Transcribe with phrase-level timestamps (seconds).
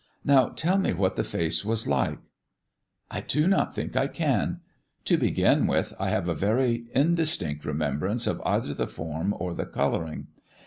[0.23, 2.17] "Now tell me what the face was like."
[3.11, 4.61] "I do not think I can.
[5.05, 9.67] To begin with, I have a very indistinct remembrance of either the form or the
[9.67, 10.25] colouring.